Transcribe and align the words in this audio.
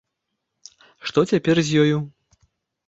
Што 1.11 1.19
цяпер 1.31 1.55
з 1.69 1.85
ёю? 1.85 1.97